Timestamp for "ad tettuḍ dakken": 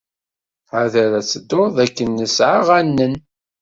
1.19-2.09